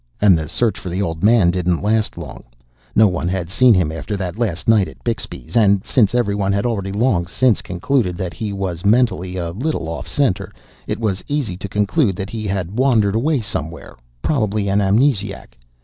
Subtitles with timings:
[0.19, 2.45] And the search for the old man didn't last long;
[2.95, 6.65] no one had seen him after that last night at Bixby's, and, since everyone had
[6.65, 10.51] already long since concluded that he was mentally a little off center,
[10.87, 15.55] it was easy to conclude that he had wandered away somewhere, probably an amnesiac.